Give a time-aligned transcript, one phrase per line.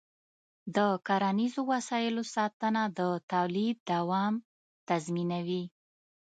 [0.75, 0.77] د
[1.07, 3.01] کرنيزو وسایلو ساتنه د
[3.31, 4.33] تولید دوام
[4.89, 5.63] تضمینوي.